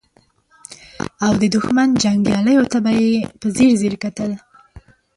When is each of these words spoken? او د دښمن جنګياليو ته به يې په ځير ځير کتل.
او 1.25 1.33
د 1.41 1.43
دښمن 1.55 1.89
جنګياليو 2.03 2.69
ته 2.71 2.77
به 2.83 2.91
يې 2.99 3.11
په 3.39 3.47
ځير 3.55 3.71
ځير 3.81 3.95
کتل. 4.03 4.31